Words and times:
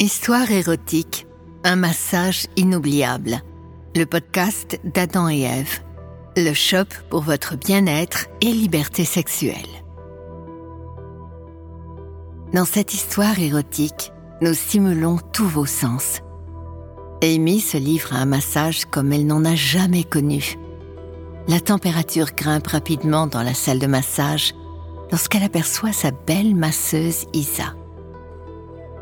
Histoire 0.00 0.48
érotique, 0.52 1.26
un 1.64 1.74
massage 1.74 2.46
inoubliable. 2.54 3.42
Le 3.96 4.04
podcast 4.06 4.78
d'Adam 4.84 5.28
et 5.28 5.40
Ève. 5.40 5.80
Le 6.36 6.54
shop 6.54 6.86
pour 7.10 7.22
votre 7.22 7.56
bien-être 7.56 8.26
et 8.40 8.52
liberté 8.52 9.04
sexuelle. 9.04 9.66
Dans 12.54 12.64
cette 12.64 12.94
histoire 12.94 13.40
érotique, 13.40 14.12
nous 14.40 14.54
stimulons 14.54 15.18
tous 15.32 15.48
vos 15.48 15.66
sens. 15.66 16.20
Amy 17.20 17.58
se 17.58 17.76
livre 17.76 18.14
à 18.14 18.18
un 18.18 18.26
massage 18.26 18.84
comme 18.84 19.12
elle 19.12 19.26
n'en 19.26 19.44
a 19.44 19.56
jamais 19.56 20.04
connu. 20.04 20.58
La 21.48 21.58
température 21.58 22.36
grimpe 22.36 22.68
rapidement 22.68 23.26
dans 23.26 23.42
la 23.42 23.54
salle 23.54 23.80
de 23.80 23.88
massage 23.88 24.54
lorsqu'elle 25.10 25.42
aperçoit 25.42 25.92
sa 25.92 26.12
belle 26.12 26.54
masseuse 26.54 27.24
Isa. 27.32 27.74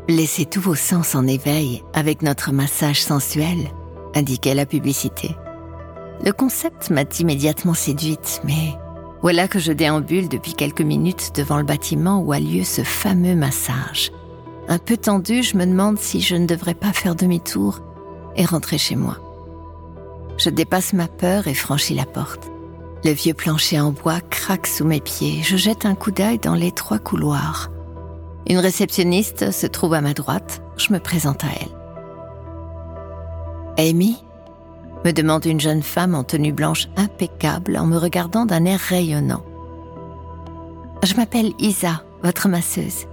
Laissez 0.09 0.45
tous 0.45 0.61
vos 0.61 0.75
sens 0.75 1.15
en 1.15 1.27
éveil 1.27 1.83
avec 1.93 2.21
notre 2.21 2.53
massage 2.53 3.03
sensuel, 3.03 3.57
indiquait 4.15 4.55
la 4.55 4.65
publicité. 4.65 5.35
Le 6.23 6.31
concept 6.31 6.91
m'a 6.91 7.03
immédiatement 7.19 7.73
séduite, 7.73 8.39
mais 8.45 8.73
voilà 9.21 9.49
que 9.49 9.59
je 9.59 9.73
déambule 9.73 10.29
depuis 10.29 10.53
quelques 10.53 10.81
minutes 10.81 11.33
devant 11.35 11.57
le 11.57 11.65
bâtiment 11.65 12.19
où 12.19 12.31
a 12.31 12.39
lieu 12.39 12.63
ce 12.63 12.83
fameux 12.83 13.35
massage. 13.35 14.13
Un 14.69 14.77
peu 14.77 14.95
tendu, 14.95 15.43
je 15.43 15.57
me 15.57 15.65
demande 15.65 15.99
si 15.99 16.21
je 16.21 16.35
ne 16.35 16.47
devrais 16.47 16.73
pas 16.73 16.93
faire 16.93 17.15
demi-tour 17.15 17.81
et 18.37 18.45
rentrer 18.45 18.77
chez 18.77 18.95
moi. 18.95 19.17
Je 20.37 20.49
dépasse 20.49 20.93
ma 20.93 21.09
peur 21.09 21.47
et 21.47 21.53
franchis 21.53 21.95
la 21.95 22.05
porte. 22.05 22.49
Le 23.03 23.11
vieux 23.11 23.33
plancher 23.33 23.81
en 23.81 23.91
bois 23.91 24.21
craque 24.21 24.67
sous 24.67 24.85
mes 24.85 25.01
pieds. 25.01 25.41
Je 25.43 25.57
jette 25.57 25.85
un 25.85 25.95
coup 25.95 26.11
d'œil 26.11 26.39
dans 26.39 26.55
les 26.55 26.71
trois 26.71 26.99
couloirs. 26.99 27.71
Une 28.49 28.59
réceptionniste 28.59 29.51
se 29.51 29.67
trouve 29.67 29.93
à 29.93 30.01
ma 30.01 30.13
droite. 30.13 30.61
Je 30.77 30.93
me 30.93 30.99
présente 30.99 31.43
à 31.43 31.47
elle. 31.59 33.89
Amy 33.89 34.23
me 35.03 35.11
demande 35.11 35.45
une 35.45 35.59
jeune 35.59 35.83
femme 35.83 36.15
en 36.15 36.23
tenue 36.23 36.53
blanche 36.53 36.87
impeccable 36.95 37.77
en 37.77 37.85
me 37.85 37.97
regardant 37.97 38.45
d'un 38.45 38.65
air 38.65 38.79
rayonnant. 38.79 39.43
Je 41.03 41.13
m'appelle 41.15 41.53
Isa, 41.59 42.03
votre 42.23 42.47
masseuse. 42.47 43.05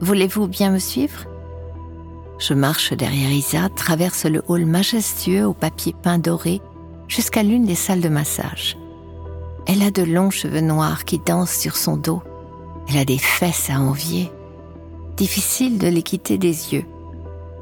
Voulez-vous 0.00 0.46
bien 0.46 0.70
me 0.70 0.78
suivre? 0.78 1.24
Je 2.38 2.52
marche 2.52 2.92
derrière 2.92 3.30
Isa, 3.30 3.70
traverse 3.70 4.26
le 4.26 4.42
hall 4.46 4.66
majestueux 4.66 5.46
au 5.46 5.54
papier 5.54 5.94
peint 6.02 6.18
doré 6.18 6.60
jusqu'à 7.08 7.42
l'une 7.42 7.64
des 7.64 7.74
salles 7.74 8.02
de 8.02 8.10
massage. 8.10 8.76
Elle 9.66 9.82
a 9.82 9.90
de 9.90 10.02
longs 10.02 10.30
cheveux 10.30 10.60
noirs 10.60 11.04
qui 11.04 11.18
dansent 11.18 11.56
sur 11.56 11.76
son 11.76 11.96
dos. 11.96 12.22
Elle 12.88 12.98
a 12.98 13.04
des 13.04 13.18
fesses 13.18 13.70
à 13.70 13.80
envier. 13.80 14.30
Difficile 15.16 15.78
de 15.78 15.88
les 15.88 16.02
quitter 16.02 16.36
des 16.36 16.74
yeux. 16.74 16.84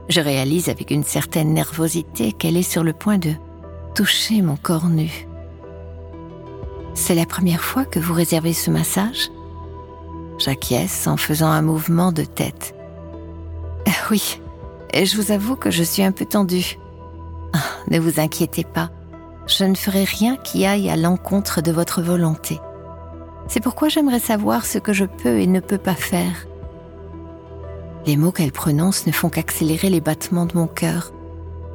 Je 0.09 0.21
réalise 0.21 0.69
avec 0.69 0.91
une 0.91 1.05
certaine 1.05 1.55
nervosité 1.55 2.33
qu'elle 2.33 2.57
est 2.57 2.63
sur 2.63 2.83
le 2.83 2.93
point 2.93 3.19
de 3.19 3.31
toucher 3.95 4.43
mon 4.43 4.57
corps 4.57 4.89
nu. 4.89 5.29
C'est 6.95 7.15
la 7.15 7.27
première 7.27 7.63
fois 7.63 7.85
que 7.85 8.01
vous 8.01 8.13
réservez 8.13 8.53
ce 8.53 8.73
massage? 8.73 9.31
J'acquiesce 10.39 11.07
en 11.07 11.17
faisant 11.17 11.47
un 11.47 11.63
mouvement 11.63 12.11
de 12.11 12.25
tête. 12.25 12.75
Euh, 13.87 13.93
oui, 14.11 14.41
je 14.93 15.17
vous 15.17 15.31
avoue 15.31 15.55
que 15.55 15.71
je 15.71 15.85
suis 15.85 16.03
un 16.03 16.13
peu 16.13 16.25
tendue. 16.25 16.77
Ah, 17.53 17.59
ne 17.89 18.01
vous 18.01 18.19
inquiétez 18.19 18.65
pas, 18.65 18.91
je 19.47 19.65
ne 19.65 19.77
ferai 19.77 20.03
rien 20.03 20.37
qui 20.37 20.67
aille 20.67 20.91
à 20.91 20.97
l'encontre 20.97 21.63
de 21.63 21.71
votre 21.71 22.03
volonté. 22.03 22.59
C'est 23.47 23.63
pourquoi 23.63 23.89
j'aimerais 23.89 24.19
savoir 24.19 24.67
ce 24.67 24.79
que 24.79 24.93
je 24.93 25.05
peux 25.05 25.39
et 25.39 25.47
ne 25.47 25.61
peux 25.61 25.79
pas 25.79 25.95
faire. 25.95 26.47
Les 28.07 28.17
mots 28.17 28.33
qu'elle 28.33 28.53
prononce 28.53 29.07
ne 29.07 29.13
font 29.13 29.31
qu'accélérer 29.31 29.89
les 29.89 30.01
battements 30.01 30.45
de 30.45 30.57
mon 30.57 30.67
cœur. 30.67 31.13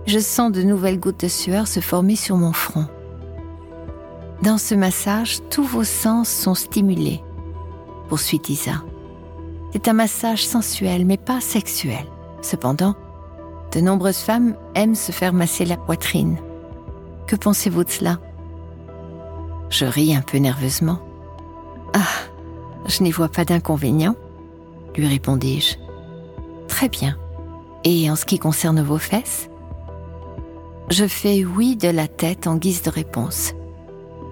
Je 0.05 0.19
sens 0.19 0.51
de 0.51 0.61
nouvelles 0.61 0.99
gouttes 0.99 1.21
de 1.21 1.27
sueur 1.27 1.67
se 1.67 1.79
former 1.79 2.15
sur 2.15 2.37
mon 2.37 2.53
front. 2.53 2.85
Dans 4.43 4.57
ce 4.57 4.75
massage, 4.75 5.39
tous 5.49 5.63
vos 5.63 5.83
sens 5.83 6.29
sont 6.29 6.53
stimulés, 6.53 7.21
poursuit 8.07 8.41
Isa. 8.47 8.83
C'est 9.73 9.87
un 9.87 9.93
massage 9.93 10.45
sensuel, 10.45 11.05
mais 11.05 11.17
pas 11.17 11.41
sexuel. 11.41 12.05
Cependant, 12.41 12.95
de 13.71 13.81
nombreuses 13.81 14.19
femmes 14.19 14.55
aiment 14.75 14.95
se 14.95 15.11
faire 15.11 15.33
masser 15.33 15.65
la 15.65 15.77
poitrine. 15.77 16.37
Que 17.27 17.35
pensez-vous 17.35 17.83
de 17.83 17.89
cela? 17.89 18.19
Je 19.69 19.85
ris 19.85 20.15
un 20.15 20.21
peu 20.21 20.37
nerveusement. 20.37 20.99
Ah, 21.93 22.07
je 22.87 23.03
n'y 23.03 23.11
vois 23.11 23.29
pas 23.29 23.45
d'inconvénient, 23.45 24.15
lui 24.95 25.07
répondis-je. 25.07 25.88
Très 26.79 26.87
bien. 26.87 27.17
Et 27.83 28.09
en 28.09 28.15
ce 28.15 28.23
qui 28.23 28.39
concerne 28.39 28.81
vos 28.81 28.97
fesses 28.97 29.49
Je 30.89 31.07
fais 31.07 31.43
oui 31.43 31.75
de 31.75 31.89
la 31.89 32.07
tête 32.07 32.47
en 32.47 32.55
guise 32.55 32.83
de 32.83 32.89
réponse. 32.89 33.51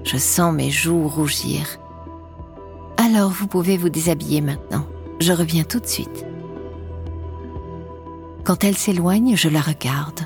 Je 0.06 0.16
sens 0.16 0.53
mes 0.53 0.72
joues 0.72 1.09
rougir. 1.09 1.78
Alors 2.96 3.31
vous 3.31 3.47
pouvez 3.47 3.75
vous 3.75 3.90
déshabiller 3.90 4.40
maintenant. 4.40 4.88
Je 5.19 5.34
reviens 5.34 5.66
tout 5.66 5.81
de 5.81 5.88
suite. 5.88 6.25
Quand 8.46 8.63
elle 8.63 8.78
s'éloigne, 8.78 9.36
je 9.36 9.50
la 9.50 9.59
regarde 9.59 10.22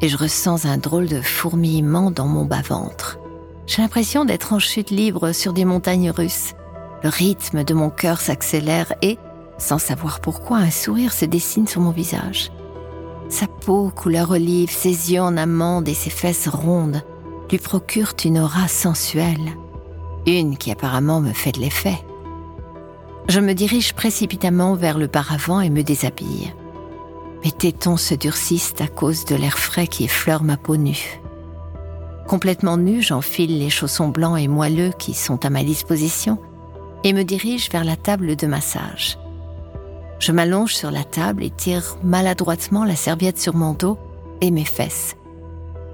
et 0.00 0.08
je 0.08 0.16
ressens 0.16 0.66
un 0.66 0.78
drôle 0.78 1.08
de 1.08 1.20
fourmillement 1.20 2.12
dans 2.12 2.28
mon 2.28 2.44
bas-ventre. 2.44 3.18
J'ai 3.66 3.82
l'impression 3.82 4.24
d'être 4.24 4.52
en 4.52 4.60
chute 4.60 4.92
libre 4.92 5.32
sur 5.32 5.52
des 5.52 5.64
montagnes 5.64 6.12
russes. 6.12 6.52
Le 7.02 7.08
rythme 7.08 7.64
de 7.64 7.74
mon 7.74 7.90
cœur 7.90 8.20
s'accélère 8.20 8.92
et, 9.02 9.18
sans 9.58 9.78
savoir 9.78 10.20
pourquoi, 10.20 10.58
un 10.58 10.70
sourire 10.70 11.12
se 11.12 11.24
dessine 11.24 11.66
sur 11.66 11.80
mon 11.80 11.90
visage. 11.90 12.50
Sa 13.28 13.46
peau 13.46 13.90
couleur 13.94 14.30
olive, 14.30 14.70
ses 14.70 15.12
yeux 15.12 15.20
en 15.20 15.36
amande 15.36 15.88
et 15.88 15.94
ses 15.94 16.10
fesses 16.10 16.48
rondes 16.48 17.02
lui 17.50 17.58
procurent 17.58 18.14
une 18.24 18.38
aura 18.38 18.68
sensuelle, 18.68 19.56
une 20.26 20.56
qui 20.56 20.70
apparemment 20.70 21.20
me 21.20 21.32
fait 21.32 21.52
de 21.52 21.60
l'effet. 21.60 21.98
Je 23.28 23.40
me 23.40 23.54
dirige 23.54 23.94
précipitamment 23.94 24.74
vers 24.74 24.98
le 24.98 25.08
paravent 25.08 25.60
et 25.60 25.70
me 25.70 25.82
déshabille. 25.82 26.52
Mes 27.44 27.52
tétons 27.52 27.96
se 27.96 28.14
durcissent 28.14 28.74
à 28.80 28.86
cause 28.86 29.24
de 29.24 29.34
l'air 29.36 29.58
frais 29.58 29.86
qui 29.86 30.04
effleure 30.04 30.42
ma 30.42 30.56
peau 30.56 30.76
nue. 30.76 31.20
Complètement 32.28 32.76
nue, 32.76 33.02
j'enfile 33.02 33.58
les 33.58 33.70
chaussons 33.70 34.08
blancs 34.08 34.38
et 34.38 34.48
moelleux 34.48 34.92
qui 34.98 35.14
sont 35.14 35.44
à 35.44 35.50
ma 35.50 35.62
disposition 35.62 36.38
et 37.04 37.12
me 37.12 37.22
dirige 37.22 37.70
vers 37.70 37.84
la 37.84 37.96
table 37.96 38.34
de 38.34 38.46
massage. 38.46 39.18
Je 40.18 40.32
m'allonge 40.32 40.74
sur 40.74 40.90
la 40.90 41.04
table 41.04 41.44
et 41.44 41.50
tire 41.50 41.96
maladroitement 42.02 42.84
la 42.84 42.96
serviette 42.96 43.38
sur 43.38 43.54
mon 43.54 43.74
dos 43.74 43.98
et 44.40 44.50
mes 44.50 44.64
fesses. 44.64 45.16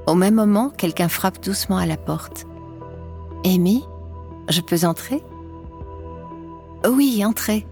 Au 0.07 0.15
même 0.15 0.35
moment, 0.35 0.71
quelqu'un 0.71 1.09
frappe 1.09 1.43
doucement 1.43 1.77
à 1.77 1.87
la 1.87 1.97
porte. 1.97 2.47
Amy, 3.45 3.85
je 4.49 4.61
peux 4.61 4.85
entrer? 4.85 5.23
Oui, 6.89 7.25
entrez, 7.25 7.67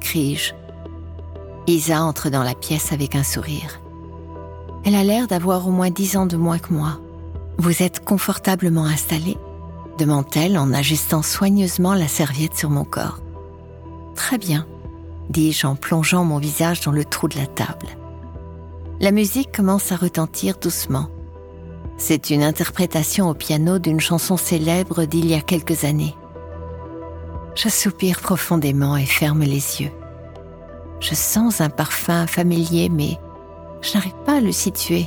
crie-je 0.00 0.52
Isa 1.66 2.02
entre 2.02 2.30
dans 2.30 2.42
la 2.42 2.54
pièce 2.54 2.92
avec 2.92 3.14
un 3.14 3.24
sourire. 3.24 3.80
Elle 4.84 4.94
a 4.94 5.04
l'air 5.04 5.26
d'avoir 5.26 5.66
au 5.66 5.70
moins 5.70 5.90
dix 5.90 6.16
ans 6.16 6.26
de 6.26 6.36
moins 6.36 6.58
que 6.58 6.72
moi. 6.72 7.00
Vous 7.58 7.82
êtes 7.82 8.04
confortablement 8.04 8.84
installée? 8.84 9.36
demande-t-elle 9.98 10.58
en 10.58 10.72
ajustant 10.72 11.22
soigneusement 11.22 11.94
la 11.94 12.08
serviette 12.08 12.56
sur 12.56 12.70
mon 12.70 12.84
corps. 12.84 13.20
Très 14.14 14.38
bien, 14.38 14.66
dis-je 15.30 15.66
en 15.66 15.76
plongeant 15.76 16.24
mon 16.24 16.38
visage 16.38 16.80
dans 16.80 16.92
le 16.92 17.04
trou 17.04 17.28
de 17.28 17.38
la 17.38 17.46
table. 17.46 17.88
La 19.00 19.10
musique 19.10 19.52
commence 19.52 19.92
à 19.92 19.96
retentir 19.96 20.56
doucement. 20.58 21.08
C'est 21.98 22.30
une 22.30 22.42
interprétation 22.42 23.28
au 23.28 23.34
piano 23.34 23.78
d'une 23.78 24.00
chanson 24.00 24.36
célèbre 24.36 25.04
d'il 25.04 25.26
y 25.26 25.34
a 25.34 25.40
quelques 25.40 25.84
années. 25.84 26.14
Je 27.54 27.68
soupire 27.68 28.20
profondément 28.20 28.96
et 28.96 29.06
ferme 29.06 29.40
les 29.40 29.82
yeux. 29.82 29.92
Je 31.00 31.14
sens 31.14 31.60
un 31.60 31.70
parfum 31.70 32.26
familier, 32.26 32.88
mais 32.88 33.18
je 33.80 33.94
n'arrive 33.94 34.14
pas 34.24 34.36
à 34.36 34.40
le 34.40 34.52
situer. 34.52 35.06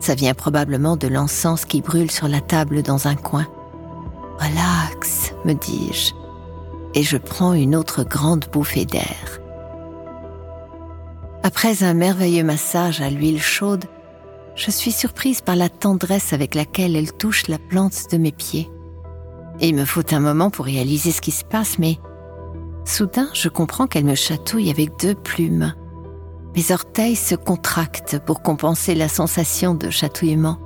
Ça 0.00 0.14
vient 0.14 0.34
probablement 0.34 0.96
de 0.96 1.08
l'encens 1.08 1.64
qui 1.64 1.80
brûle 1.80 2.10
sur 2.10 2.28
la 2.28 2.40
table 2.40 2.82
dans 2.82 3.08
un 3.08 3.14
coin. 3.14 3.46
Relax, 4.38 5.32
me 5.44 5.54
dis-je, 5.54 6.12
et 6.94 7.02
je 7.02 7.16
prends 7.16 7.52
une 7.52 7.76
autre 7.76 8.04
grande 8.04 8.46
bouffée 8.52 8.86
d'air. 8.86 9.40
Après 11.42 11.82
un 11.82 11.94
merveilleux 11.94 12.44
massage 12.44 13.00
à 13.00 13.10
l'huile 13.10 13.42
chaude, 13.42 13.84
je 14.54 14.70
suis 14.70 14.92
surprise 14.92 15.40
par 15.40 15.56
la 15.56 15.68
tendresse 15.68 16.32
avec 16.32 16.54
laquelle 16.54 16.96
elle 16.96 17.12
touche 17.12 17.48
la 17.48 17.58
plante 17.58 18.10
de 18.12 18.16
mes 18.16 18.32
pieds. 18.32 18.70
il 19.60 19.74
me 19.74 19.84
faut 19.84 20.14
un 20.14 20.20
moment 20.20 20.50
pour 20.50 20.64
réaliser 20.64 21.10
ce 21.10 21.20
qui 21.20 21.32
se 21.32 21.44
passe, 21.44 21.78
mais 21.78 21.98
Soudain, 22.84 23.28
je 23.32 23.48
comprends 23.48 23.86
qu'elle 23.86 24.04
me 24.04 24.14
chatouille 24.14 24.70
avec 24.70 24.98
deux 25.00 25.14
plumes. 25.14 25.74
Mes 26.54 26.70
orteils 26.70 27.16
se 27.16 27.34
contractent 27.34 28.18
pour 28.24 28.42
compenser 28.42 28.94
la 28.94 29.08
sensation 29.08 29.74
de 29.74 29.90
chatouillement. 29.90 30.58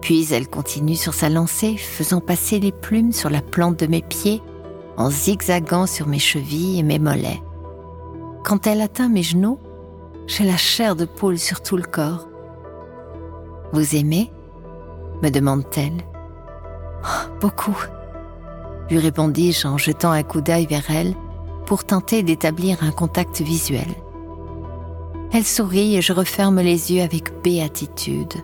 Puis 0.00 0.32
elle 0.32 0.48
continue 0.48 0.96
sur 0.96 1.14
sa 1.14 1.28
lancée, 1.28 1.76
faisant 1.76 2.20
passer 2.20 2.58
les 2.60 2.72
plumes 2.72 3.12
sur 3.12 3.30
la 3.30 3.40
plante 3.40 3.78
de 3.78 3.86
mes 3.86 4.02
pieds, 4.02 4.42
en 4.96 5.10
zigzagant 5.10 5.86
sur 5.86 6.06
mes 6.06 6.18
chevilles 6.18 6.78
et 6.78 6.82
mes 6.82 6.98
mollets. 6.98 7.42
Quand 8.44 8.66
elle 8.66 8.80
atteint 8.80 9.08
mes 9.08 9.22
genoux, 9.22 9.58
J'ai 10.26 10.44
la 10.44 10.56
chair 10.56 10.96
de 10.96 11.04
poule 11.04 11.38
sur 11.38 11.60
tout 11.60 11.76
le 11.76 11.82
corps. 11.82 12.28
Vous 13.72 13.94
aimez? 13.94 14.32
me 15.22 15.28
demande-t-elle. 15.28 16.02
Oh, 17.04 17.30
beaucoup, 17.40 17.76
lui 18.90 18.98
répondis-je 18.98 19.66
en 19.66 19.76
jetant 19.78 20.12
un 20.12 20.22
coup 20.22 20.40
d'œil 20.40 20.66
vers 20.66 20.90
elle 20.90 21.14
pour 21.66 21.84
tenter 21.84 22.22
d'établir 22.22 22.82
un 22.82 22.90
contact 22.90 23.40
visuel. 23.40 23.88
Elle 25.32 25.44
sourit 25.44 25.96
et 25.96 26.02
je 26.02 26.12
referme 26.12 26.60
les 26.60 26.92
yeux 26.92 27.02
avec 27.02 27.42
béatitude. 27.42 28.34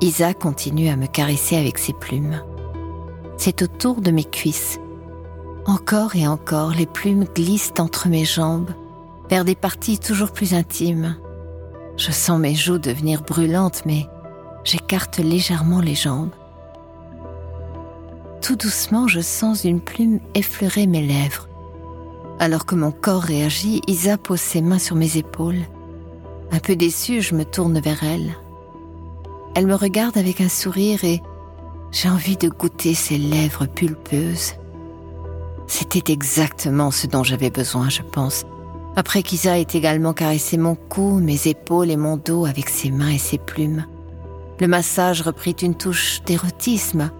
Isa 0.00 0.34
continue 0.34 0.88
à 0.88 0.96
me 0.96 1.06
caresser 1.06 1.56
avec 1.56 1.78
ses 1.78 1.92
plumes. 1.92 2.42
C'est 3.36 3.62
autour 3.62 4.00
de 4.00 4.10
mes 4.10 4.24
cuisses. 4.24 4.80
Encore 5.66 6.14
et 6.14 6.26
encore, 6.26 6.72
les 6.72 6.86
plumes 6.86 7.24
glissent 7.24 7.72
entre 7.78 8.08
mes 8.08 8.26
jambes, 8.26 8.70
vers 9.30 9.46
des 9.46 9.54
parties 9.54 9.98
toujours 9.98 10.30
plus 10.30 10.52
intimes. 10.52 11.16
Je 11.96 12.10
sens 12.10 12.38
mes 12.38 12.54
joues 12.54 12.78
devenir 12.78 13.22
brûlantes, 13.22 13.82
mais 13.86 14.06
j'écarte 14.62 15.18
légèrement 15.18 15.80
les 15.80 15.94
jambes. 15.94 16.32
Tout 18.42 18.56
doucement, 18.56 19.08
je 19.08 19.20
sens 19.20 19.64
une 19.64 19.80
plume 19.80 20.20
effleurer 20.34 20.86
mes 20.86 21.00
lèvres. 21.00 21.48
Alors 22.38 22.66
que 22.66 22.74
mon 22.74 22.90
corps 22.90 23.22
réagit, 23.22 23.80
Isa 23.86 24.18
pose 24.18 24.40
ses 24.40 24.60
mains 24.60 24.78
sur 24.78 24.96
mes 24.96 25.16
épaules. 25.16 25.62
Un 26.52 26.58
peu 26.58 26.76
déçue, 26.76 27.22
je 27.22 27.34
me 27.34 27.44
tourne 27.44 27.78
vers 27.78 28.04
elle. 28.04 28.34
Elle 29.54 29.66
me 29.66 29.74
regarde 29.74 30.18
avec 30.18 30.42
un 30.42 30.50
sourire 30.50 31.04
et 31.04 31.22
j'ai 31.90 32.10
envie 32.10 32.36
de 32.36 32.48
goûter 32.48 32.92
ses 32.92 33.16
lèvres 33.16 33.66
pulpeuses. 33.66 34.52
C'était 35.66 36.12
exactement 36.12 36.90
ce 36.90 37.06
dont 37.06 37.24
j'avais 37.24 37.50
besoin, 37.50 37.88
je 37.88 38.02
pense. 38.02 38.44
Après 38.96 39.22
qu'Isa 39.22 39.58
ait 39.58 39.66
également 39.72 40.12
caressé 40.12 40.56
mon 40.56 40.76
cou, 40.76 41.18
mes 41.20 41.48
épaules 41.48 41.90
et 41.90 41.96
mon 41.96 42.16
dos 42.16 42.44
avec 42.44 42.68
ses 42.68 42.90
mains 42.90 43.10
et 43.10 43.18
ses 43.18 43.38
plumes. 43.38 43.86
Le 44.60 44.68
massage 44.68 45.22
reprit 45.22 45.56
une 45.62 45.74
touche 45.74 46.20
d'érotisme 46.24 47.10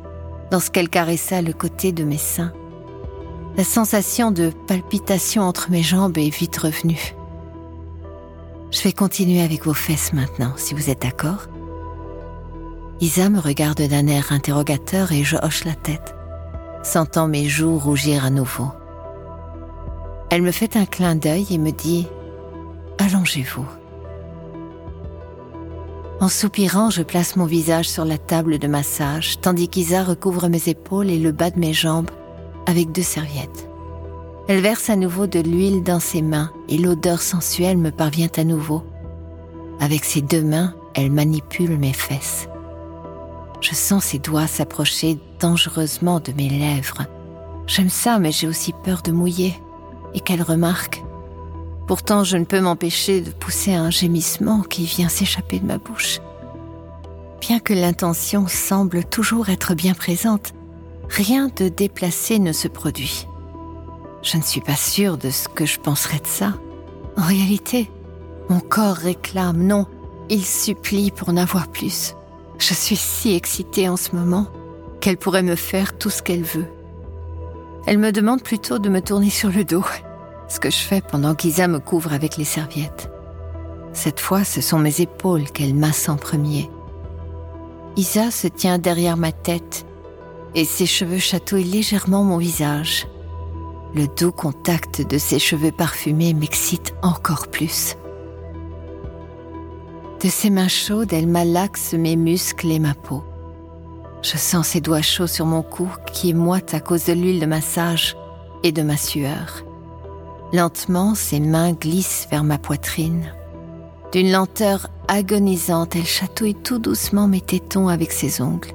lorsqu'elle 0.52 0.88
caressa 0.88 1.42
le 1.42 1.52
côté 1.52 1.90
de 1.90 2.04
mes 2.04 2.18
seins. 2.18 2.52
La 3.56 3.64
sensation 3.64 4.30
de 4.30 4.50
palpitation 4.68 5.42
entre 5.42 5.70
mes 5.70 5.82
jambes 5.82 6.18
est 6.18 6.34
vite 6.34 6.56
revenue. 6.58 7.14
Je 8.70 8.82
vais 8.82 8.92
continuer 8.92 9.42
avec 9.42 9.64
vos 9.64 9.74
fesses 9.74 10.12
maintenant, 10.12 10.52
si 10.56 10.74
vous 10.74 10.90
êtes 10.90 11.02
d'accord. 11.02 11.46
Isa 13.00 13.28
me 13.28 13.38
regarde 13.38 13.82
d'un 13.82 14.06
air 14.06 14.32
interrogateur 14.32 15.12
et 15.12 15.24
je 15.24 15.36
hoche 15.42 15.64
la 15.64 15.74
tête, 15.74 16.13
sentant 16.84 17.28
mes 17.28 17.48
joues 17.48 17.78
rougir 17.78 18.24
à 18.24 18.30
nouveau. 18.30 18.68
Elle 20.30 20.42
me 20.42 20.52
fait 20.52 20.76
un 20.76 20.86
clin 20.86 21.14
d'œil 21.14 21.46
et 21.50 21.58
me 21.58 21.70
dit⁇ 21.70 22.06
Allongez-vous⁇ 23.04 23.62
En 26.20 26.28
soupirant, 26.28 26.90
je 26.90 27.02
place 27.02 27.36
mon 27.36 27.46
visage 27.46 27.88
sur 27.88 28.04
la 28.04 28.18
table 28.18 28.58
de 28.58 28.66
massage, 28.66 29.40
tandis 29.40 29.68
qu'Isa 29.68 30.04
recouvre 30.04 30.48
mes 30.48 30.68
épaules 30.68 31.10
et 31.10 31.18
le 31.18 31.32
bas 31.32 31.50
de 31.50 31.58
mes 31.58 31.72
jambes 31.72 32.10
avec 32.66 32.92
deux 32.92 33.02
serviettes. 33.02 33.68
Elle 34.46 34.60
verse 34.60 34.90
à 34.90 34.96
nouveau 34.96 35.26
de 35.26 35.40
l'huile 35.40 35.82
dans 35.82 36.00
ses 36.00 36.20
mains 36.20 36.50
et 36.68 36.76
l'odeur 36.76 37.22
sensuelle 37.22 37.78
me 37.78 37.90
parvient 37.90 38.28
à 38.36 38.44
nouveau. 38.44 38.82
Avec 39.80 40.04
ses 40.04 40.20
deux 40.20 40.42
mains, 40.42 40.74
elle 40.94 41.10
manipule 41.10 41.78
mes 41.78 41.92
fesses. 41.92 42.48
Je 43.64 43.74
sens 43.74 44.04
ses 44.04 44.18
doigts 44.18 44.46
s'approcher 44.46 45.18
dangereusement 45.40 46.20
de 46.20 46.32
mes 46.32 46.50
lèvres. 46.50 47.06
J'aime 47.66 47.88
ça, 47.88 48.18
mais 48.18 48.30
j'ai 48.30 48.46
aussi 48.46 48.74
peur 48.84 49.00
de 49.00 49.10
mouiller 49.10 49.54
et 50.12 50.20
qu'elle 50.20 50.42
remarque. 50.42 51.02
Pourtant, 51.86 52.24
je 52.24 52.36
ne 52.36 52.44
peux 52.44 52.60
m'empêcher 52.60 53.22
de 53.22 53.30
pousser 53.30 53.72
un 53.72 53.88
gémissement 53.88 54.60
qui 54.60 54.84
vient 54.84 55.08
s'échapper 55.08 55.60
de 55.60 55.64
ma 55.64 55.78
bouche. 55.78 56.20
Bien 57.40 57.58
que 57.58 57.72
l'intention 57.72 58.48
semble 58.48 59.02
toujours 59.02 59.48
être 59.48 59.74
bien 59.74 59.94
présente, 59.94 60.52
rien 61.08 61.48
de 61.56 61.68
déplacé 61.68 62.38
ne 62.38 62.52
se 62.52 62.68
produit. 62.68 63.26
Je 64.20 64.36
ne 64.36 64.42
suis 64.42 64.60
pas 64.60 64.76
sûre 64.76 65.16
de 65.16 65.30
ce 65.30 65.48
que 65.48 65.64
je 65.64 65.80
penserais 65.80 66.18
de 66.18 66.26
ça. 66.26 66.52
En 67.16 67.22
réalité, 67.22 67.90
mon 68.50 68.60
corps 68.60 68.96
réclame, 68.96 69.62
non, 69.62 69.86
il 70.28 70.44
supplie 70.44 71.10
pour 71.10 71.32
n'avoir 71.32 71.68
plus. 71.68 72.14
Je 72.58 72.74
suis 72.74 72.96
si 72.96 73.34
excitée 73.34 73.88
en 73.88 73.96
ce 73.96 74.14
moment 74.14 74.46
qu'elle 75.00 75.16
pourrait 75.16 75.42
me 75.42 75.56
faire 75.56 75.98
tout 75.98 76.10
ce 76.10 76.22
qu'elle 76.22 76.44
veut. 76.44 76.66
Elle 77.86 77.98
me 77.98 78.12
demande 78.12 78.42
plutôt 78.42 78.78
de 78.78 78.88
me 78.88 79.02
tourner 79.02 79.30
sur 79.30 79.50
le 79.50 79.64
dos, 79.64 79.84
ce 80.48 80.58
que 80.58 80.70
je 80.70 80.78
fais 80.78 81.02
pendant 81.02 81.34
qu'Isa 81.34 81.68
me 81.68 81.78
couvre 81.78 82.12
avec 82.12 82.36
les 82.36 82.44
serviettes. 82.44 83.10
Cette 83.92 84.20
fois, 84.20 84.44
ce 84.44 84.60
sont 84.60 84.78
mes 84.78 85.00
épaules 85.00 85.50
qu'elle 85.50 85.74
masse 85.74 86.08
en 86.08 86.16
premier. 86.16 86.70
Isa 87.96 88.30
se 88.30 88.48
tient 88.48 88.78
derrière 88.78 89.16
ma 89.16 89.32
tête 89.32 89.86
et 90.54 90.64
ses 90.64 90.86
cheveux 90.86 91.18
chatouillent 91.18 91.64
légèrement 91.64 92.24
mon 92.24 92.38
visage. 92.38 93.06
Le 93.94 94.08
doux 94.08 94.32
contact 94.32 95.02
de 95.02 95.18
ses 95.18 95.38
cheveux 95.38 95.70
parfumés 95.70 96.34
m'excite 96.34 96.94
encore 97.02 97.48
plus. 97.48 97.96
De 100.24 100.30
ses 100.30 100.48
mains 100.48 100.68
chaudes, 100.68 101.12
elle 101.12 101.26
malaxe 101.26 101.92
mes 101.92 102.16
muscles 102.16 102.70
et 102.70 102.78
ma 102.78 102.94
peau. 102.94 103.22
Je 104.22 104.38
sens 104.38 104.68
ses 104.68 104.80
doigts 104.80 105.02
chauds 105.02 105.26
sur 105.26 105.44
mon 105.44 105.60
cou 105.60 105.86
qui 106.14 106.30
est 106.30 106.32
moite 106.32 106.72
à 106.72 106.80
cause 106.80 107.04
de 107.04 107.12
l'huile 107.12 107.40
de 107.40 107.44
massage 107.44 108.16
et 108.62 108.72
de 108.72 108.80
ma 108.80 108.96
sueur. 108.96 109.64
Lentement, 110.54 111.14
ses 111.14 111.40
mains 111.40 111.72
glissent 111.72 112.26
vers 112.30 112.42
ma 112.42 112.56
poitrine. 112.56 113.34
D'une 114.12 114.32
lenteur 114.32 114.88
agonisante, 115.08 115.94
elle 115.94 116.06
chatouille 116.06 116.54
tout 116.54 116.78
doucement 116.78 117.28
mes 117.28 117.42
tétons 117.42 117.88
avec 117.88 118.10
ses 118.10 118.40
ongles. 118.40 118.72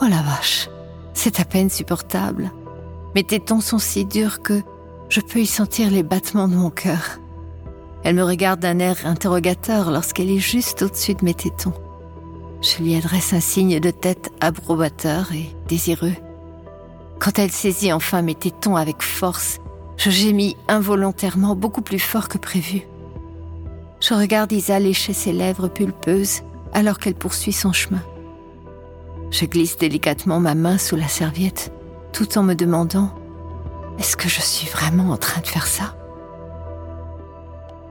Oh 0.00 0.06
la 0.08 0.22
vache, 0.22 0.68
c'est 1.14 1.40
à 1.40 1.44
peine 1.44 1.68
supportable. 1.68 2.52
Mes 3.16 3.24
tétons 3.24 3.60
sont 3.60 3.80
si 3.80 4.04
durs 4.04 4.40
que 4.40 4.62
je 5.08 5.20
peux 5.20 5.40
y 5.40 5.46
sentir 5.46 5.90
les 5.90 6.04
battements 6.04 6.46
de 6.46 6.54
mon 6.54 6.70
cœur. 6.70 7.18
Elle 8.04 8.16
me 8.16 8.24
regarde 8.24 8.60
d'un 8.60 8.78
air 8.78 8.96
interrogateur 9.04 9.90
lorsqu'elle 9.90 10.30
est 10.30 10.38
juste 10.38 10.82
au-dessus 10.82 11.14
de 11.14 11.24
mes 11.24 11.34
tétons. 11.34 11.72
Je 12.62 12.82
lui 12.82 12.96
adresse 12.96 13.32
un 13.32 13.40
signe 13.40 13.80
de 13.80 13.90
tête 13.90 14.30
approbateur 14.40 15.32
et 15.32 15.54
désireux. 15.68 16.14
Quand 17.18 17.38
elle 17.38 17.50
saisit 17.50 17.92
enfin 17.92 18.22
mes 18.22 18.34
tétons 18.34 18.76
avec 18.76 19.02
force, 19.02 19.58
je 19.96 20.10
gémis 20.10 20.56
involontairement 20.68 21.54
beaucoup 21.54 21.82
plus 21.82 21.98
fort 21.98 22.28
que 22.28 22.38
prévu. 22.38 22.82
Je 24.00 24.14
regarde 24.14 24.52
Isa 24.52 24.78
lécher 24.78 25.12
ses 25.12 25.32
lèvres 25.32 25.68
pulpeuses 25.68 26.42
alors 26.72 26.98
qu'elle 26.98 27.14
poursuit 27.14 27.52
son 27.52 27.72
chemin. 27.72 28.02
Je 29.30 29.46
glisse 29.46 29.78
délicatement 29.78 30.38
ma 30.38 30.54
main 30.54 30.78
sous 30.78 30.96
la 30.96 31.08
serviette 31.08 31.72
tout 32.12 32.38
en 32.38 32.42
me 32.42 32.54
demandant 32.54 33.10
Est-ce 33.98 34.16
que 34.16 34.28
je 34.28 34.40
suis 34.40 34.68
vraiment 34.68 35.10
en 35.10 35.16
train 35.16 35.40
de 35.40 35.46
faire 35.46 35.66
ça? 35.66 35.94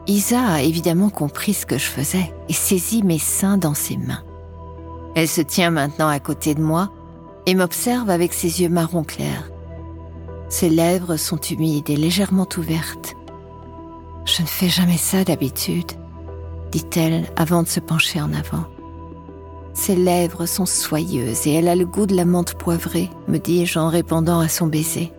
Isa 0.08 0.46
a 0.46 0.62
évidemment 0.62 1.10
compris 1.10 1.54
ce 1.54 1.66
que 1.66 1.80
je 1.80 1.86
faisais 1.86 2.32
et 2.48 2.54
saisit 2.54 3.02
mes 3.02 3.18
seins 3.18 3.58
dans 3.58 3.74
ses 3.74 3.98
mains. 3.98 4.24
Elle 5.16 5.28
se 5.28 5.42
tient 5.42 5.72
maintenant 5.72 6.08
à 6.08 6.20
côté 6.20 6.54
de 6.54 6.62
moi 6.62 6.92
et 7.48 7.56
m'observe 7.56 8.10
avec 8.10 8.34
ses 8.34 8.62
yeux 8.62 8.70
marron 8.70 9.04
clair. 9.04 9.50
Ses 10.50 10.70
lèvres 10.70 11.18
sont 11.18 11.40
humides 11.40 11.90
et 11.90 11.96
légèrement 11.96 12.48
ouvertes. 12.58 13.16
Je 14.26 14.44
ne 14.44 14.48
fais 14.48 14.70
jamais 14.70 14.98
ça 14.98 15.24
d'habitude, 15.24 15.92
dit-elle 16.72 17.26
avant 17.36 17.64
de 17.64 17.68
se 17.68 17.80
pencher 17.80 18.22
en 18.22 18.32
avant. 18.34 18.66
Ses 19.74 19.96
lèvres 19.96 20.46
sont 20.46 20.68
soyeuses 20.68 21.48
et 21.48 21.54
elle 21.54 21.68
a 21.68 21.76
le 21.76 21.86
goût 21.86 22.06
de 22.06 22.16
la 22.16 22.26
menthe 22.26 22.54
poivrée, 22.54 23.10
me 23.28 23.40
dis-je 23.40 23.80
en 23.80 23.90
répondant 23.90 24.40
à 24.40 24.50
son 24.50 24.68
baiser. 24.68 25.12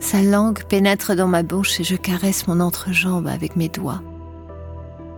Sa 0.00 0.20
langue 0.22 0.64
pénètre 0.64 1.14
dans 1.14 1.28
ma 1.28 1.42
bouche 1.42 1.80
et 1.80 1.84
je 1.84 1.96
caresse 1.96 2.46
mon 2.48 2.60
entrejambe 2.60 3.28
avec 3.28 3.56
mes 3.56 3.68
doigts. 3.68 4.02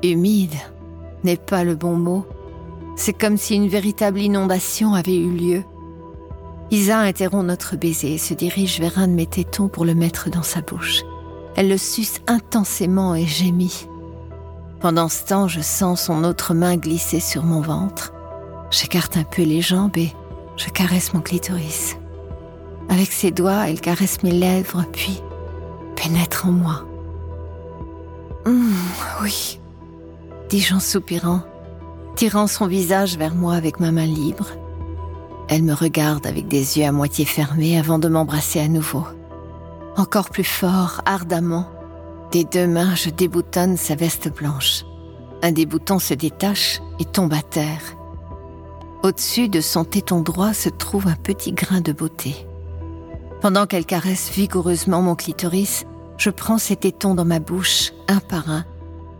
Humide 0.02 0.54
n'est 1.24 1.36
pas 1.36 1.64
le 1.64 1.74
bon 1.74 1.96
mot. 1.96 2.26
C'est 2.96 3.12
comme 3.12 3.36
si 3.36 3.54
une 3.54 3.68
véritable 3.68 4.20
inondation 4.20 4.94
avait 4.94 5.16
eu 5.16 5.30
lieu. 5.30 5.64
Isa 6.70 6.98
interrompt 6.98 7.46
notre 7.46 7.76
baiser 7.76 8.14
et 8.14 8.18
se 8.18 8.34
dirige 8.34 8.78
vers 8.78 8.98
un 8.98 9.08
de 9.08 9.14
mes 9.14 9.26
tétons 9.26 9.68
pour 9.68 9.84
le 9.84 9.94
mettre 9.94 10.30
dans 10.30 10.42
sa 10.42 10.60
bouche. 10.60 11.02
Elle 11.56 11.68
le 11.68 11.78
suce 11.78 12.20
intensément 12.26 13.14
et 13.14 13.26
gémit. 13.26 13.88
Pendant 14.80 15.08
ce 15.08 15.24
temps, 15.24 15.48
je 15.48 15.60
sens 15.60 16.02
son 16.02 16.22
autre 16.24 16.54
main 16.54 16.76
glisser 16.76 17.20
sur 17.20 17.42
mon 17.42 17.60
ventre. 17.60 18.12
J'écarte 18.70 19.16
un 19.16 19.24
peu 19.24 19.42
les 19.42 19.62
jambes 19.62 19.96
et 19.96 20.12
je 20.56 20.68
caresse 20.68 21.14
mon 21.14 21.20
clitoris. 21.20 21.96
Avec 22.88 23.12
ses 23.12 23.30
doigts, 23.30 23.68
elle 23.68 23.80
caresse 23.80 24.22
mes 24.22 24.30
lèvres, 24.30 24.84
puis 24.92 25.20
pénètre 25.96 26.46
en 26.46 26.52
moi. 26.52 26.84
Hum, 28.46 28.72
oui, 29.22 29.57
dis-je 30.48 30.78
soupirant, 30.78 31.42
tirant 32.16 32.46
son 32.46 32.66
visage 32.66 33.16
vers 33.16 33.34
moi 33.34 33.54
avec 33.54 33.80
ma 33.80 33.92
main 33.92 34.06
libre. 34.06 34.48
Elle 35.48 35.62
me 35.62 35.74
regarde 35.74 36.26
avec 36.26 36.48
des 36.48 36.78
yeux 36.78 36.86
à 36.86 36.92
moitié 36.92 37.24
fermés 37.24 37.78
avant 37.78 37.98
de 37.98 38.08
m'embrasser 38.08 38.60
à 38.60 38.68
nouveau. 38.68 39.04
Encore 39.96 40.30
plus 40.30 40.44
fort, 40.44 41.02
ardemment, 41.06 41.68
des 42.30 42.44
deux 42.44 42.66
mains, 42.66 42.94
je 42.94 43.10
déboutonne 43.10 43.76
sa 43.76 43.94
veste 43.94 44.34
blanche. 44.34 44.84
un 45.42 45.52
des 45.52 45.66
boutons 45.66 45.98
se 45.98 46.14
détache 46.14 46.80
et 46.98 47.04
tombe 47.04 47.32
à 47.32 47.42
terre. 47.42 47.96
Au-dessus 49.02 49.48
de 49.48 49.60
son 49.60 49.84
téton 49.84 50.20
droit 50.20 50.52
se 50.52 50.68
trouve 50.68 51.06
un 51.06 51.14
petit 51.14 51.52
grain 51.52 51.80
de 51.80 51.92
beauté. 51.92 52.34
Pendant 53.40 53.66
qu'elle 53.66 53.86
caresse 53.86 54.30
vigoureusement 54.30 55.00
mon 55.00 55.14
clitoris, 55.14 55.84
je 56.16 56.30
prends 56.30 56.58
ses 56.58 56.74
tétons 56.74 57.14
dans 57.14 57.24
ma 57.24 57.38
bouche, 57.38 57.92
un 58.08 58.18
par 58.18 58.50
un. 58.50 58.64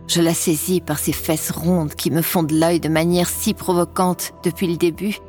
Je 0.09 0.21
la 0.21 0.33
saisis 0.33 0.81
par 0.81 0.97
ses 0.97 1.11
fesses 1.11 1.51
rondes 1.51 1.93
qui 1.93 2.09
me 2.09 2.23
font 2.23 2.41
de 2.41 2.59
l'œil 2.59 2.79
de 2.79 2.89
manière 2.89 3.29
si 3.29 3.53
provocante 3.53 4.33
depuis 4.43 4.65
le 4.65 4.75
début, 4.75 5.19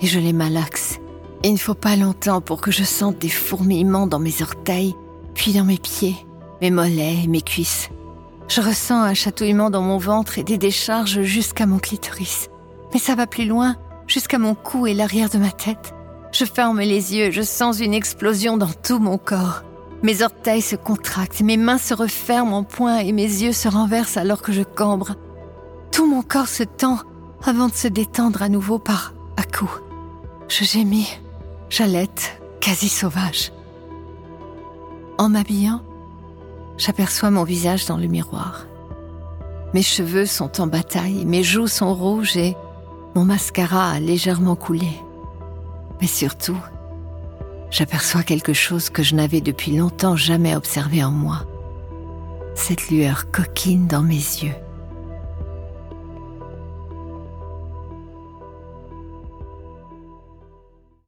et 0.00 0.06
je 0.06 0.20
les 0.20 0.32
malaxe. 0.32 1.00
Il 1.42 1.54
ne 1.54 1.58
faut 1.58 1.74
pas 1.74 1.96
longtemps 1.96 2.40
pour 2.40 2.60
que 2.60 2.70
je 2.70 2.84
sente 2.84 3.18
des 3.18 3.28
fourmillements 3.28 4.06
dans 4.06 4.20
mes 4.20 4.40
orteils, 4.40 4.94
puis 5.34 5.54
dans 5.54 5.64
mes 5.64 5.76
pieds, 5.76 6.14
mes 6.60 6.70
mollets 6.70 7.24
et 7.24 7.26
mes 7.26 7.42
cuisses. 7.42 7.88
Je 8.46 8.60
ressens 8.60 9.02
un 9.02 9.14
chatouillement 9.14 9.70
dans 9.70 9.82
mon 9.82 9.98
ventre 9.98 10.38
et 10.38 10.44
des 10.44 10.56
décharges 10.56 11.22
jusqu'à 11.22 11.66
mon 11.66 11.80
clitoris. 11.80 12.48
Mais 12.92 13.00
ça 13.00 13.16
va 13.16 13.26
plus 13.26 13.44
loin, 13.44 13.74
jusqu'à 14.06 14.38
mon 14.38 14.54
cou 14.54 14.86
et 14.86 14.94
l'arrière 14.94 15.30
de 15.30 15.38
ma 15.38 15.50
tête. 15.50 15.94
Je 16.30 16.44
ferme 16.44 16.78
les 16.78 17.16
yeux, 17.16 17.32
je 17.32 17.42
sens 17.42 17.80
une 17.80 17.92
explosion 17.92 18.56
dans 18.56 18.70
tout 18.84 19.00
mon 19.00 19.18
corps. 19.18 19.64
Mes 20.02 20.22
orteils 20.22 20.62
se 20.62 20.76
contractent, 20.76 21.40
mes 21.40 21.56
mains 21.56 21.78
se 21.78 21.92
referment 21.92 22.58
en 22.58 22.62
poing 22.62 22.98
et 22.98 23.12
mes 23.12 23.22
yeux 23.22 23.52
se 23.52 23.68
renversent 23.68 24.16
alors 24.16 24.42
que 24.42 24.52
je 24.52 24.62
cambre. 24.62 25.16
Tout 25.90 26.06
mon 26.06 26.22
corps 26.22 26.48
se 26.48 26.62
tend 26.62 26.98
avant 27.44 27.68
de 27.68 27.74
se 27.74 27.88
détendre 27.88 28.42
à 28.42 28.48
nouveau 28.48 28.78
par 28.78 29.14
à 29.36 29.42
coups. 29.42 29.82
Je 30.48 30.64
gémis, 30.64 31.18
j'allaite, 31.68 32.40
quasi 32.60 32.88
sauvage. 32.88 33.52
En 35.18 35.28
m'habillant, 35.28 35.82
j'aperçois 36.76 37.30
mon 37.30 37.44
visage 37.44 37.86
dans 37.86 37.96
le 37.96 38.06
miroir. 38.06 38.66
Mes 39.74 39.82
cheveux 39.82 40.26
sont 40.26 40.60
en 40.60 40.68
bataille, 40.68 41.24
mes 41.26 41.42
joues 41.42 41.66
sont 41.66 41.92
rouges 41.92 42.36
et 42.36 42.56
mon 43.14 43.24
mascara 43.24 43.90
a 43.90 44.00
légèrement 44.00 44.54
coulé. 44.54 44.88
Mais 46.00 46.06
surtout, 46.06 46.56
j'aperçois 47.70 48.22
quelque 48.22 48.52
chose 48.52 48.90
que 48.90 49.02
je 49.02 49.14
n'avais 49.14 49.40
depuis 49.40 49.76
longtemps 49.76 50.16
jamais 50.16 50.56
observé 50.56 51.02
en 51.04 51.10
moi. 51.10 51.46
Cette 52.54 52.90
lueur 52.90 53.30
coquine 53.30 53.86
dans 53.86 54.02
mes 54.02 54.14
yeux. 54.14 54.54